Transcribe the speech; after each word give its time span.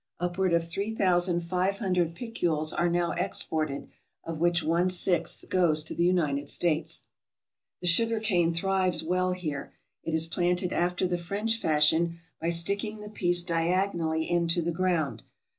Upward 0.19 0.51
of 0.53 0.67
three 0.67 0.89
thousand 0.95 1.41
five 1.41 1.77
hundred 1.77 2.15
piculs 2.15 2.73
are 2.73 2.89
now 2.89 3.11
exported, 3.11 3.87
of 4.23 4.39
which 4.39 4.63
one 4.63 4.89
sixth 4.89 5.47
goes 5.47 5.83
to 5.83 5.93
the 5.93 6.03
United 6.03 6.49
States. 6.49 7.03
The 7.81 7.85
sugar 7.87 8.19
cane 8.19 8.51
thrives 8.51 9.03
well 9.03 9.33
here. 9.33 9.73
It 10.03 10.15
is 10.15 10.25
planted 10.25 10.73
after 10.73 11.05
the 11.05 11.19
French 11.19 11.59
fashion, 11.61 12.17
by 12.39 12.49
sticking 12.49 12.99
the 12.99 13.09
piece 13.09 13.43
diagonally 13.43 14.27
into 14.27 14.63
the 14.63 14.71
ground. 14.71 15.21